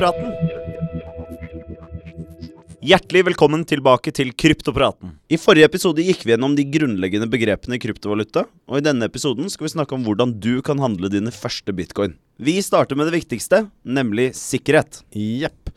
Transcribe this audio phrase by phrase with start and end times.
[0.00, 0.32] Kryptopraten.
[2.80, 5.10] Hjertelig velkommen tilbake til Kryptopraten.
[5.28, 9.52] I forrige episode gikk vi gjennom de grunnleggende begrepene i kryptovaluta, og i denne episoden
[9.52, 12.16] skal vi snakke om hvordan du kan handle dine første bitcoin.
[12.40, 15.02] Vi starter med det viktigste, nemlig sikkerhet.
[15.12, 15.68] Jepp.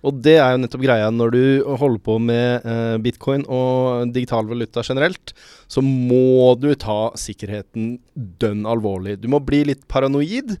[0.00, 1.44] Og det er jo nettopp greia når du
[1.76, 5.36] holder på med eh, bitcoin og digital valuta generelt,
[5.68, 7.98] så må du ta sikkerheten
[8.40, 9.20] dønn alvorlig.
[9.20, 10.56] Du må bli litt paranoid.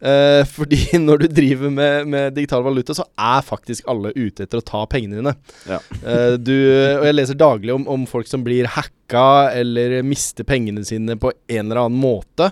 [0.00, 4.60] Eh, fordi når du driver med, med digital valuta, så er faktisk alle ute etter
[4.60, 5.34] å ta pengene dine.
[5.68, 5.80] Ja.
[6.00, 6.54] Eh, du,
[7.00, 11.34] og jeg leser daglig om, om folk som blir hacka eller mister pengene sine på
[11.50, 12.50] en eller annen måte.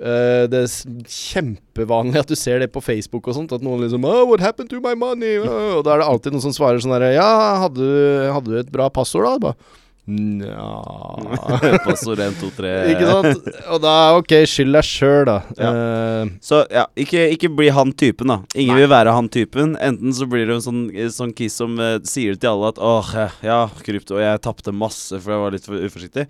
[0.00, 3.52] Eh, det er kjempevanlig at du ser det på Facebook og sånt.
[3.52, 6.48] At noen liksom oh, 'What happened to my money?' Og da er det alltid noen
[6.48, 7.30] som svarer sånn herre 'Ja,
[7.66, 9.78] hadde du, hadde du et bra passord, da?' Bare,
[10.10, 13.50] Nja Passord 1, 2, 3 Ikke sant?
[13.70, 15.36] Og da OK, skyld deg sjøl, da.
[15.54, 18.38] Eh, Så ja, ikke, ikke bli han typen, da.
[18.54, 18.82] Ingen Nei.
[18.82, 19.76] vil være han typen.
[19.80, 20.82] Enten så blir du en sånn,
[21.14, 25.20] sånn kiss som uh, sier til alle at åh, eh, ja, krypto, jeg tapte masse
[25.20, 26.26] for jeg var litt for uforsiktig.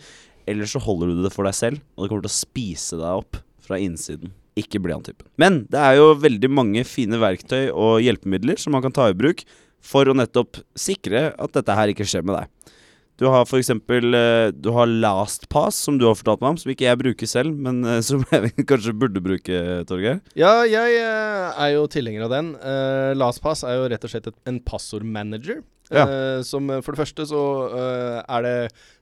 [0.51, 3.25] Eller så holder du det for deg selv, og det kommer til å spise deg
[3.25, 4.35] opp fra innsiden.
[4.59, 5.29] Ikke bli han typen.
[5.41, 9.17] Men det er jo veldig mange fine verktøy og hjelpemidler som man kan ta i
[9.17, 9.45] bruk
[9.81, 12.75] for å nettopp sikre at dette her ikke skjer med deg.
[13.21, 16.73] Du har for eksempel eh, Du har LastPass, som du har fortalt meg om, som
[16.73, 20.23] ikke jeg bruker selv, men eh, som jeg kanskje burde bruke, Torgeir.
[20.39, 22.55] ja, jeg eh, er jo tilhenger av den.
[23.21, 25.61] LastPass er jo rett og slett et, en passordmanager.
[25.91, 26.07] Ja.
[26.07, 28.55] Uh, som eh, For det første så uh, er det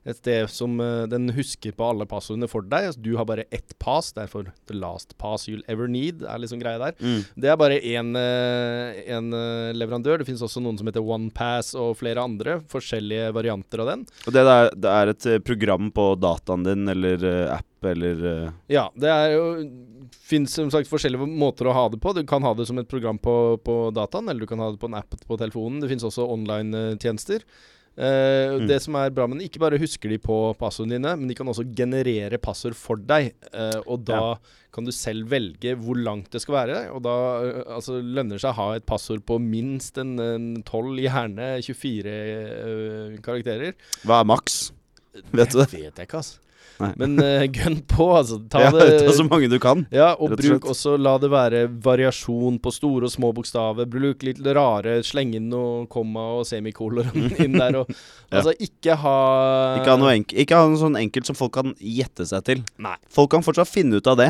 [0.09, 2.89] et sted som uh, den husker på alle passordene for deg.
[2.89, 6.61] Altså, du har bare ett pass, derfor the last pass you'll ever need er liksom
[6.61, 6.97] greia der.
[6.97, 7.21] Mm.
[7.37, 10.19] Det er bare én eh, leverandør.
[10.19, 12.59] Det finnes også noen som heter OnePass og flere andre.
[12.71, 14.07] Forskjellige varianter av den.
[14.25, 17.25] Og det er, det er et program på dataen din, eller
[17.59, 18.25] app, eller
[18.71, 19.45] Ja, det er jo
[20.13, 22.13] Fins som sagt forskjellige måter å ha det på.
[22.17, 24.81] Du kan ha det som et program på, på dataen, eller du kan ha det
[24.81, 25.81] på en app på telefonen.
[25.83, 27.45] Det finnes også online-tjenester.
[27.45, 28.67] Uh, Mm.
[28.69, 31.35] Det som er bra med den, ikke bare husker de på passordene dine, men de
[31.35, 33.33] kan også generere passord for deg.
[33.51, 34.37] Uh, og da
[34.73, 36.79] kan du selv velge hvor langt det skal være.
[36.95, 40.49] Og da uh, altså, lønner det seg å ha et passord på minst en, en
[40.63, 43.75] 12, gjerne 24 eh, karakterer.
[44.07, 44.61] Hva er maks?
[45.33, 45.59] Vet du?
[45.59, 46.48] Det vet jeg ikke, altså.
[46.79, 46.91] Nei.
[47.01, 48.37] Men uh, gønn på, altså.
[48.51, 49.85] Ta Ja, det ta så mange du kan.
[49.91, 50.69] ja, og og bruk slett.
[50.73, 53.85] også La det være variasjon på store og små bokstaver.
[53.89, 57.09] Bruk litt rare Sleng inn noe komma og semikoler
[57.43, 57.81] inn der.
[57.83, 57.91] Og,
[58.29, 58.43] Ja.
[58.43, 59.17] Altså, ikke ha
[59.79, 62.59] Ikke ha noe, enk ikke ha noe sånn enkelt som folk kan gjette seg til.
[62.77, 62.93] Nei.
[63.09, 64.27] Folk kan fortsatt finne ut av det.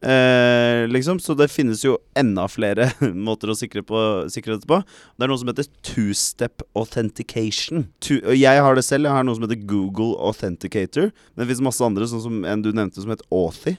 [0.00, 2.88] Eh, liksom, Så det finnes jo enda flere
[3.26, 4.00] måter å sikre, på,
[4.32, 4.80] sikre dette på.
[5.16, 7.88] Det er noe som heter two-step authentication.
[8.00, 9.08] Two, jeg har det selv.
[9.10, 11.10] Jeg har noe som heter Google Authenticator.
[11.34, 13.76] Men det fins masse andre, sånn som en du nevnte som het Authy.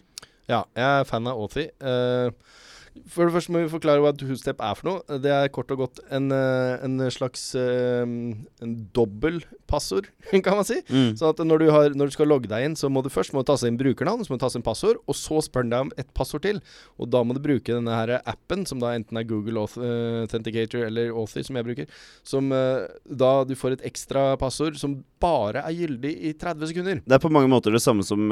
[0.52, 1.70] Ja, jeg er fan av Authy.
[1.82, 2.58] Eh,
[3.08, 5.20] for det første må vi forklare hva two-step er for noe.
[5.24, 9.40] Det er kort og godt en, eh, en slags uh, En dobbel
[9.72, 10.10] passord,
[10.46, 10.82] kan man si.
[10.92, 11.14] Mm.
[11.20, 13.32] Sånn at når du, har, når du skal logge deg inn, så må du først
[13.32, 15.74] må du taste inn brukernavn, så må du taste inn passord, og så spør den
[15.74, 16.60] deg om et passord til.
[17.00, 20.84] Og da må du bruke denne her appen, som da enten er Google eh, Authenticator
[20.90, 25.64] eller Authy, som jeg bruker, som eh, da du får et ekstra passord som bare
[25.64, 27.04] er gyldig i 30 sekunder.
[27.06, 28.28] Det er på mange måter det samme som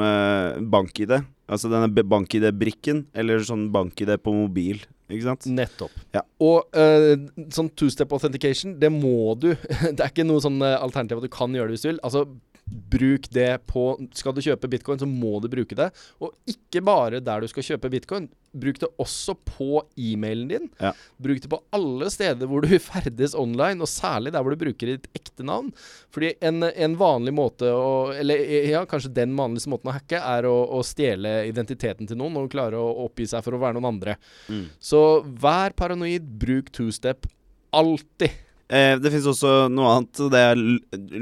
[0.72, 1.20] bank-ID.
[1.50, 4.82] Altså denne bank-ID-brikken, eller sånn bank-ID på mobil.
[5.10, 5.46] Ikke sant?
[5.50, 5.94] Nettopp.
[6.14, 6.22] Ja.
[6.44, 7.14] Og uh,
[7.54, 9.52] sånn two-step authentication, det må du.
[9.94, 12.02] det er ikke noe sånn eh, alternativ at du kan gjøre det hvis du vil.
[12.06, 12.24] Altså,
[12.70, 15.90] bruk det på Skal du kjøpe bitcoin, så må du bruke det.
[16.22, 18.28] Og ikke bare der du skal kjøpe bitcoin.
[18.50, 20.68] Bruk det også på e-mailen din.
[20.82, 20.92] Ja.
[21.22, 24.92] Bruk det på alle steder hvor du ferdes online, og særlig der hvor du bruker
[24.92, 25.70] ditt ekte navn.
[26.14, 30.48] Fordi en, en vanlig måte å Eller ja, kanskje den vanligste måten å hacke, er
[30.48, 33.90] å, å stjele identiteten til noen og klare å oppgi seg for å være noen
[33.94, 34.16] andre.
[34.50, 34.66] Mm.
[34.82, 35.02] Så
[35.42, 37.28] vær paranoid, bruk two-step.
[37.76, 38.49] Alltid.
[38.70, 40.22] Eh, det finnes også noe annet.
[40.30, 40.62] Det er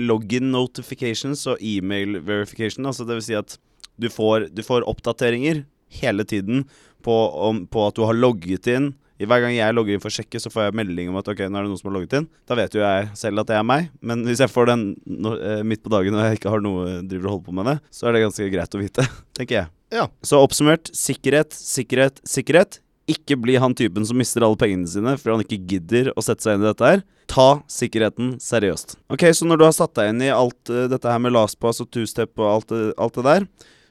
[0.05, 2.87] login notifications og email verification.
[2.89, 3.57] Altså det vil si at
[3.99, 5.65] du får, du får oppdateringer
[5.99, 6.67] hele tiden
[7.03, 7.15] på,
[7.49, 8.93] om, på at du har logget inn.
[9.19, 11.41] Hver gang jeg logger inn for å sjekke, så får jeg melding om at ok,
[11.49, 12.29] nå er det noen som har logget inn.
[12.47, 15.33] Da vet jo jeg selv at det er meg, men hvis jeg får den no,
[15.35, 17.77] eh, midt på dagen og jeg ikke har noe driver og holder på med det,
[17.91, 19.07] så er det ganske greit å vite,
[19.39, 19.73] tenker jeg.
[19.97, 20.07] Ja.
[20.23, 22.79] Så oppsummert sikkerhet, sikkerhet, sikkerhet.
[23.09, 26.45] Ikke bli han typen som mister alle pengene sine fordi han ikke gidder å sette
[26.45, 27.03] seg inn i dette her.
[27.29, 28.99] Ta sikkerheten seriøst.
[29.13, 31.81] Ok, Så når du har satt deg inn i alt eh, dette her med lastpass
[31.85, 33.49] og two-step og alt det, alt det der,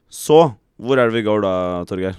[0.09, 0.39] så
[0.77, 1.53] hvor er det vi går da,
[1.89, 2.17] Torgeir?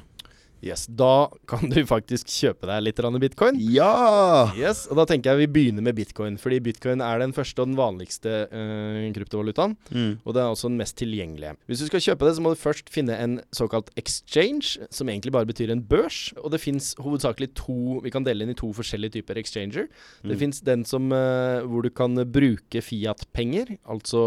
[0.65, 3.59] Yes, Da kan du faktisk kjøpe deg litt bitcoin.
[3.61, 4.51] Ja!
[4.59, 7.69] Yes, og Da tenker jeg vi begynner med bitcoin, fordi bitcoin er den første og
[7.71, 9.77] den vanligste øh, kryptovalutaen.
[9.91, 10.19] Mm.
[10.25, 11.55] Og det er også den mest tilgjengelige.
[11.69, 15.33] Hvis du skal kjøpe det, så må du først finne en såkalt exchange, som egentlig
[15.35, 16.33] bare betyr en børs.
[16.43, 19.89] Og det fins hovedsakelig to Vi kan dele inn i to forskjellige typer exchanger.
[20.23, 20.39] Det Mm.
[20.39, 24.21] fins den som øh, hvor du kan bruke Fiat-penger, altså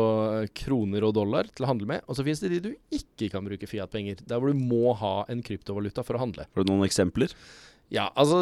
[0.44, 2.02] eh, kroner og dollar, til å handle med.
[2.08, 4.22] Og så fins det de du ikke kan bruke Fiat-penger.
[4.28, 6.46] Der hvor du må ha en kryptovaluta for å handle.
[6.56, 7.34] Har du noen eksempler?
[7.92, 8.38] Ja, altså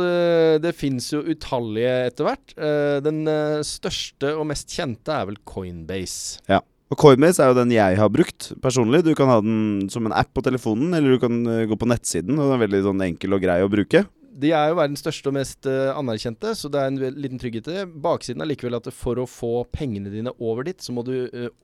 [0.62, 2.52] det, fins jo utallige etter hvert.
[2.54, 6.44] Eh, den eh, største og mest kjente er vel Coinbase.
[6.52, 6.60] Ja.
[6.90, 9.02] Og Coinbase er jo den jeg har brukt personlig.
[9.06, 11.90] Du kan ha den som en app på telefonen, eller du kan eh, gå på
[11.90, 12.38] nettsiden.
[12.38, 14.04] Og den er veldig sånn enkel og grei å bruke.
[14.40, 17.74] De er jo verdens største og mest anerkjente, så det er en liten trygghet i
[17.76, 17.88] det.
[18.06, 21.12] Baksiden er likevel at for å få pengene dine over dit, så må du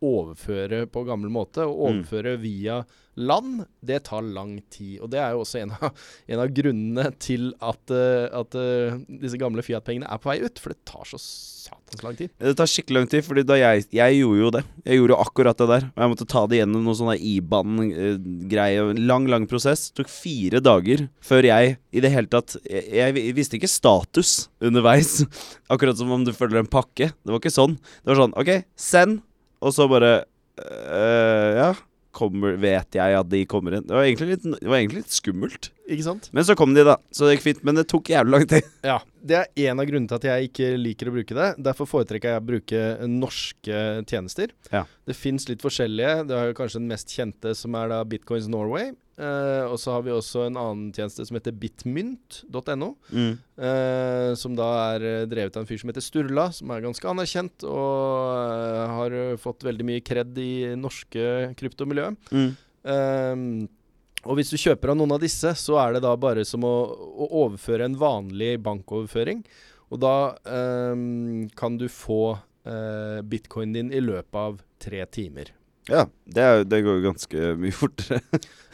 [0.03, 1.63] overføre på gammel måte.
[1.63, 2.01] Og Mm.
[2.01, 2.81] overføre via
[3.15, 4.99] land, det tar lang tid.
[5.03, 5.91] Og det er jo også en av,
[6.31, 10.61] en av grunnene til at, eh, at eh, disse gamle Fiat-pengene er på vei ut.
[10.61, 12.33] For det tar så satans lang tid.
[12.41, 14.63] Det tar skikkelig lang tid, da jeg, jeg gjorde jo det.
[14.85, 15.87] Jeg gjorde jo akkurat det der.
[15.93, 18.91] Og jeg måtte ta det gjennom noen sånne IBAN-greier.
[19.05, 19.87] Lang, lang prosess.
[19.89, 24.35] Det tok fire dager før jeg i det hele tatt Jeg, jeg visste ikke status
[24.63, 25.21] underveis.
[25.73, 27.11] Akkurat som om du følger en pakke.
[27.15, 27.79] Det var ikke sånn.
[28.03, 29.21] Det var sånn OK, send.
[29.65, 30.15] Og så bare
[30.61, 31.73] øh, Ja.
[32.15, 33.85] Kommer, vet jeg at de kommer inn?
[33.87, 35.69] Det var egentlig litt, det var egentlig litt skummelt.
[35.85, 36.29] Ikke sant?
[36.33, 36.95] Men så kom de, da.
[37.13, 37.63] Så det gikk fint.
[37.67, 38.71] Men det tok jævlig lang tid.
[38.91, 38.99] Ja.
[39.25, 41.47] Det er en av grunnene til at jeg ikke liker å bruke det.
[41.65, 44.53] Derfor foretrekker jeg å bruke norske tjenester.
[44.69, 44.83] Ja.
[45.09, 46.27] Det fins litt forskjellige.
[46.29, 48.91] Det er jo kanskje den mest kjente, som er da Bitcoins Norway.
[49.15, 52.89] Eh, og så har vi også en annen tjeneste som heter bitmynt.no.
[53.15, 53.31] Mm.
[53.55, 57.07] Uh, som da er eh, drevet av en fyr som heter Sturla, som er ganske
[57.07, 57.93] anerkjent og
[58.35, 62.33] uh, har fått veldig mye kred i norske kryptomiljøet.
[62.35, 62.51] Mm.
[62.91, 63.47] Ehm,
[64.25, 66.75] og hvis du kjøper av noen av disse, så er det da bare som å,
[66.91, 69.45] å overføre en vanlig bankoverføring.
[69.93, 70.15] Og da
[70.49, 75.53] ehm, kan du få uh, bitcoinen din i løpet av tre timer.
[75.91, 76.05] Ja.
[76.25, 78.21] Det, er, det går jo ganske mye fortere.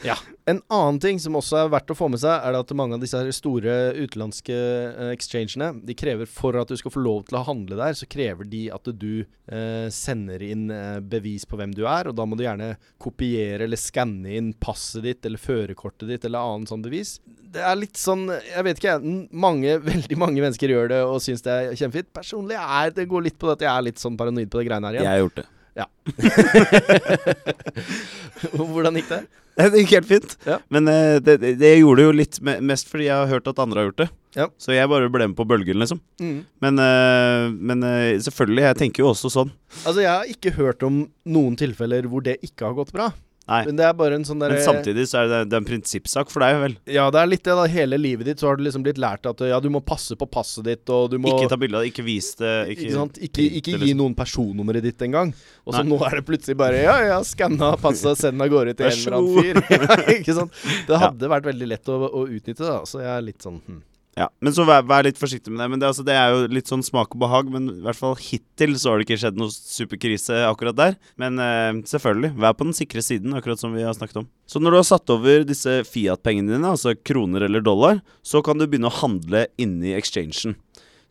[0.50, 3.02] En annen ting som også er verdt å få med seg, er at mange av
[3.04, 7.44] disse store utenlandske eh, exchangene De krever For at du skal få lov til å
[7.46, 11.84] handle der, så krever de at du eh, sender inn eh, bevis på hvem du
[11.86, 12.10] er.
[12.10, 12.72] Og da må du gjerne
[13.02, 17.20] kopiere eller skanne inn passet ditt eller førerkortet ditt eller annet sånn bevis.
[17.52, 18.98] Det er litt sånn Jeg vet ikke,
[19.30, 22.10] Mange, veldig mange mennesker gjør det og syns det er kjempefint.
[22.18, 24.70] Personlig er det går litt på det at jeg er litt sånn paranoid på det
[24.72, 25.50] greiene her Jeg har gjort det.
[28.72, 29.22] Hvordan gikk det?
[29.52, 30.34] Det gikk helt fint.
[30.48, 30.58] Ja.
[30.72, 33.82] Men uh, det, det, det gjorde jo litt mest fordi jeg har hørt at andre
[33.82, 34.08] har gjort det.
[34.38, 34.46] Ja.
[34.60, 36.00] Så jeg bare ble med på bølgen, liksom.
[36.22, 36.38] Mm.
[36.64, 39.52] Men, uh, men uh, selvfølgelig, jeg tenker jo også sånn.
[39.82, 43.10] Altså, jeg har ikke hørt om noen tilfeller hvor det ikke har gått bra.
[43.42, 43.64] Nei.
[43.66, 45.66] Men det er bare en sånn derre Men samtidig så er det, det er en
[45.66, 46.76] prinsippsak for deg, vel.
[46.94, 47.64] Ja, det er litt det, da.
[47.72, 50.28] Hele livet ditt så har du liksom blitt lært at ja, du må passe på
[50.30, 52.52] passet ditt, og du må Ikke ta bilde av det, ikke vis det.
[52.76, 53.98] Ikke, ikke, ikke, ikke gi liksom.
[54.04, 55.34] noen personnummeret ditt engang.
[55.66, 58.86] Og så nå er det plutselig bare Ja, ja, skanna passet, send av gårde til
[58.92, 59.62] en eller annen fyr.
[59.74, 60.54] ja, ikke sant?
[60.86, 61.02] Det Ja.
[61.08, 62.78] hadde vært veldig lett å, å utnytte, da.
[62.86, 63.82] Så jeg er litt sånn hm.
[64.18, 65.68] Ja, Men så vær, vær litt forsiktig med det.
[65.72, 67.48] Men det, altså, det er jo litt sånn smak og behag.
[67.52, 70.98] Men i hvert fall hittil så har det ikke skjedd noe superkrise akkurat der.
[71.20, 74.28] Men eh, selvfølgelig, vær på den sikre siden, akkurat som vi har snakket om.
[74.44, 78.60] Så når du har satt over disse Fiat-pengene dine, altså kroner eller dollar, så kan
[78.60, 80.58] du begynne å handle inni exchangen.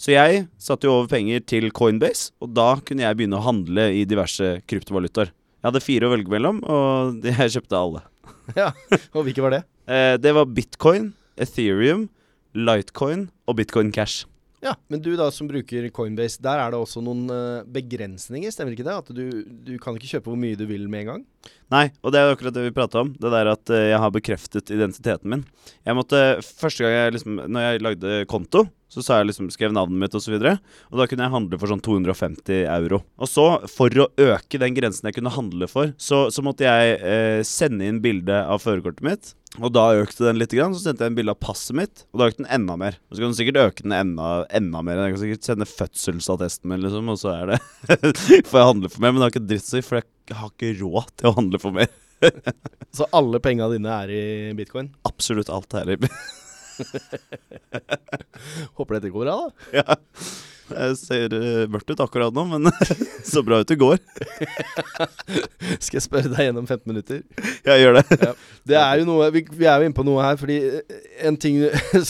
[0.01, 3.89] Så jeg satte jo over penger til Coinbase, og da kunne jeg begynne å handle
[3.93, 5.29] i diverse kryptovalutaer.
[5.61, 8.05] Jeg hadde fire å velge mellom, og jeg kjøpte alle.
[8.57, 8.71] Ja.
[9.13, 9.61] Og hvilke var det?
[9.89, 12.07] Eh, det var bitcoin, Ethereum,
[12.57, 14.27] Litecoin og Bitcoin Cash.
[14.61, 18.75] Ja, Men du da som bruker Coinbase, der er det også noen eh, begrensninger, stemmer
[18.75, 18.93] ikke det?
[18.93, 19.23] At du,
[19.65, 21.23] du kan ikke kjøpe hvor mye du vil med en gang?
[21.71, 23.13] Nei, og det er jo akkurat det vi prata om.
[23.15, 25.45] Det der at eh, jeg har bekreftet identiteten min.
[25.87, 29.71] Jeg måtte, Første gang jeg liksom Når jeg lagde konto, så sa jeg liksom skrev
[29.75, 30.35] navnet mitt osv.
[30.35, 32.99] Og, så og da kunne jeg handle for sånn 250 euro.
[33.15, 36.97] Og så, for å øke den grensen jeg kunne handle for, så, så måtte jeg
[36.99, 39.31] eh, sende inn bilde av førerkortet mitt.
[39.59, 42.21] Og da økte den litt, grann, så sendte jeg en bilde av passet mitt, og
[42.21, 42.95] da økte den enda mer.
[43.09, 44.29] Og så kan du sikkert øke den enda,
[44.59, 45.01] enda mer.
[45.03, 47.59] Jeg kan sikkert sende fødselsattesten min, liksom, og så er det
[48.47, 50.07] Får jeg handle for mer, men det har ikke dritt å si, for jeg
[50.37, 51.89] har ikke råd til å handle for mer.
[52.95, 54.23] Så alle penga dine er i
[54.57, 54.91] bitcoin?
[55.09, 55.97] Absolutt alt her i
[58.77, 59.81] Håper dette går bra, da.
[59.81, 59.97] Ja.
[60.71, 62.69] Jeg ser uh, mørkt ut akkurat nå, men
[63.31, 63.99] så bra ut det går.
[65.83, 67.21] Skal jeg spørre deg gjennom 15 minutter?
[67.67, 68.05] Ja, gjør det.
[68.67, 71.37] Det er jo noe Vi, vi er jo inne på noe her, fordi eh, en
[71.41, 71.59] ting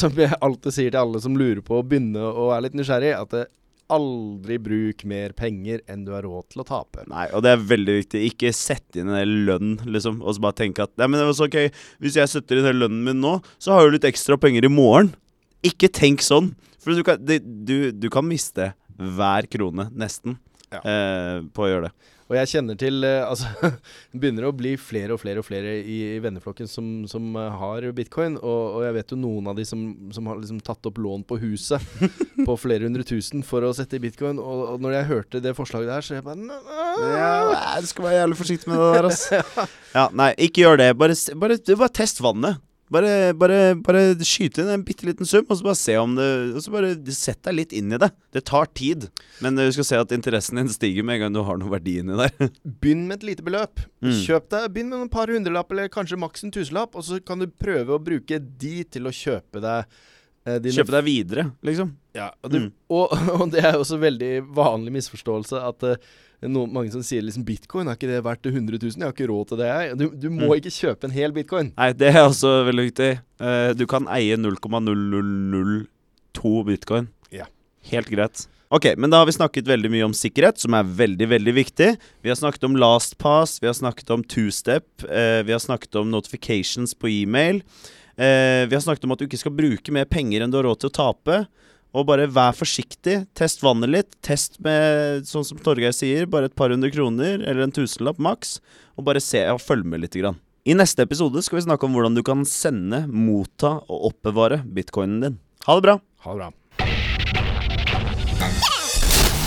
[0.02, 3.16] som jeg alltid sier til alle som lurer på å begynne å være litt nysgjerrig,
[3.18, 3.48] at det,
[3.92, 7.04] aldri bruk mer penger enn du har råd til å tape.
[7.12, 8.22] Nei, og det er veldig viktig.
[8.32, 11.38] Ikke sett inn en lønn, liksom, og så bare tenke at Nei, men det var
[11.38, 11.60] så ok,
[12.04, 14.72] hvis jeg setter inn den lønnen min nå, så har du litt ekstra penger i
[14.72, 15.12] morgen.
[15.68, 16.54] Ikke tenk sånn.
[16.82, 20.40] For du kan, du, du kan miste hver krone, nesten,
[20.72, 20.80] Ja.
[20.88, 21.94] eh, på å gjøre det.
[22.32, 23.50] Og jeg kjenner til eh, Altså,
[24.14, 27.58] det begynner å bli flere og flere og flere i, i venneflokken som, som eh,
[27.60, 28.38] har bitcoin.
[28.40, 29.84] Og, og jeg vet jo noen av de som,
[30.16, 31.84] som har liksom tatt opp lån på huset
[32.48, 34.40] på flere hundre tusen for å sette i bitcoin.
[34.40, 36.60] Og, og når jeg hørte det forslaget der, så jeg bare.
[37.02, 39.28] Ja, du skal være jævlig forsiktig med det der, ass.
[39.92, 40.92] Ja, nei, ikke gjør det.
[40.96, 42.62] Bare, bare, bare test vannet.
[42.92, 46.26] Bare, bare, bare skyte inn en bitte liten sum, og så bare se om det
[46.58, 48.10] Og så bare sett deg litt inn i det.
[48.36, 49.06] Det tar tid,
[49.40, 51.98] men du skal se at interessen din stiger med en gang du har noe verdi
[52.02, 52.36] inni der.
[52.84, 53.80] Begynn med et lite beløp.
[54.04, 54.18] Mm.
[54.26, 57.40] Kjøp deg, Begynn med et par hundrelapp, eller kanskje maks en tusenlapp, og så kan
[57.40, 59.86] du prøve å bruke de til å kjøpe deg
[60.48, 61.96] eh, dine Kjøpe deg videre, liksom.
[62.18, 62.72] Ja, og, det, Mm.
[62.92, 66.12] og, og det er jo også veldig vanlig misforståelse at uh,
[66.50, 68.98] noen, mange som sier liksom bitcoin, er ikke det verdt 100 000?
[68.98, 69.68] Jeg har ikke råd til det.
[69.70, 69.98] jeg.
[70.00, 70.56] Du, du må Mm.
[70.58, 71.70] ikke kjøpe en hel bitcoin.
[71.78, 73.12] Nei, det er også veldig viktig.
[73.42, 77.08] Uh, du kan eie 0,0002 bitcoin.
[77.32, 77.46] Ja.
[77.92, 78.48] Helt greit.
[78.72, 81.90] Ok, men da har vi snakket veldig mye om sikkerhet, som er veldig, veldig viktig.
[82.24, 86.08] Vi har snakket om LastPass, vi har snakket om two-step, eh, vi har snakket om
[86.14, 87.60] notifications på e-mail.
[88.16, 90.70] Eh, vi har snakket om at du ikke skal bruke mer penger enn du har
[90.70, 91.42] råd til å tape.
[91.92, 93.18] Og bare vær forsiktig.
[93.36, 94.14] Test vannet litt.
[94.24, 98.60] Test med, sånn som Torgeir sier, bare et par hundre kroner eller en tusenlapp maks.
[98.96, 100.16] Og bare se og følg med litt.
[100.16, 100.40] Grann.
[100.68, 105.24] I neste episode skal vi snakke om hvordan du kan sende, motta og oppbevare bitcoinen
[105.24, 105.40] din.
[105.66, 105.98] Ha det bra!
[106.26, 106.52] Ha det bra.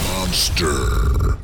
[0.05, 1.44] Monster.